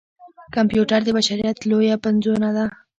کمپیوټر 0.55 0.99
د 1.05 1.09
بشريت 1.17 1.57
لويه 1.69 1.95
پنځونه 2.05 2.47
ده. 2.57 2.65